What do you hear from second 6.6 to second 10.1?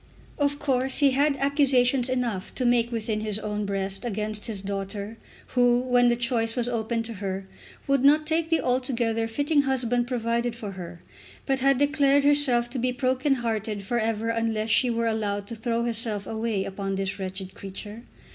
open to her, would not take the altogether fitting husband